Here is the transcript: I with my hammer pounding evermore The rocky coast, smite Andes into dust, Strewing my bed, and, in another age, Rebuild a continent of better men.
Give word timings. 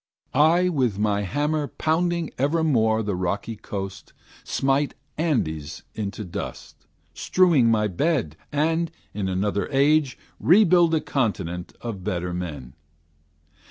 I 0.33 0.67
with 0.67 0.97
my 0.97 1.21
hammer 1.21 1.67
pounding 1.67 2.31
evermore 2.39 3.03
The 3.03 3.13
rocky 3.15 3.55
coast, 3.55 4.13
smite 4.43 4.95
Andes 5.15 5.83
into 5.93 6.23
dust, 6.23 6.87
Strewing 7.13 7.69
my 7.69 7.87
bed, 7.87 8.35
and, 8.51 8.89
in 9.13 9.29
another 9.29 9.69
age, 9.69 10.17
Rebuild 10.39 10.95
a 10.95 11.01
continent 11.01 11.73
of 11.81 12.03
better 12.03 12.33
men. 12.33 12.73